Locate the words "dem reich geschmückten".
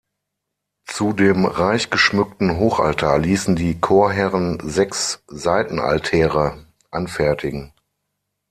1.13-2.57